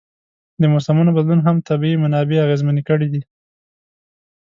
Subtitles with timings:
[0.61, 3.21] د موسمونو بدلون هم طبیعي منابع اغېزمنې کړي دي.